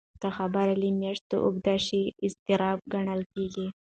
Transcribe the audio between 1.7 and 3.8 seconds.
شي، اضطراب ګڼل کېږي.